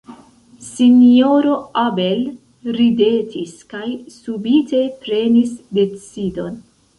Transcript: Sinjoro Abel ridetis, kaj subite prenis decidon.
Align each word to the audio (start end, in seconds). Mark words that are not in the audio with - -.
Sinjoro 0.67 1.51
Abel 1.81 2.23
ridetis, 2.77 3.53
kaj 3.75 3.85
subite 4.15 4.81
prenis 5.05 5.55
decidon. 5.81 6.59